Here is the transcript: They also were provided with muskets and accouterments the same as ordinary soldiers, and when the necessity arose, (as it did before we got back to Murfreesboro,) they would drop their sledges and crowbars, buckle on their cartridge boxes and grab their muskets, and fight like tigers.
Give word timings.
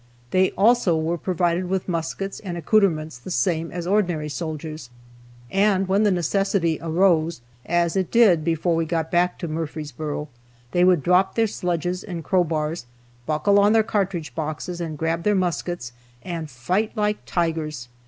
They 0.31 0.49
also 0.53 0.97
were 0.97 1.19
provided 1.19 1.69
with 1.69 1.87
muskets 1.87 2.39
and 2.39 2.57
accouterments 2.57 3.19
the 3.19 3.29
same 3.29 3.69
as 3.71 3.85
ordinary 3.85 4.29
soldiers, 4.29 4.89
and 5.51 5.87
when 5.87 6.01
the 6.01 6.09
necessity 6.09 6.79
arose, 6.81 7.41
(as 7.67 7.95
it 7.95 8.09
did 8.09 8.43
before 8.43 8.75
we 8.75 8.85
got 8.85 9.11
back 9.11 9.37
to 9.37 9.47
Murfreesboro,) 9.47 10.27
they 10.71 10.83
would 10.83 11.03
drop 11.03 11.35
their 11.35 11.45
sledges 11.45 12.03
and 12.03 12.23
crowbars, 12.23 12.87
buckle 13.27 13.59
on 13.59 13.73
their 13.73 13.83
cartridge 13.83 14.33
boxes 14.33 14.81
and 14.81 14.97
grab 14.97 15.21
their 15.21 15.35
muskets, 15.35 15.93
and 16.23 16.49
fight 16.49 16.93
like 16.97 17.19
tigers. 17.27 17.87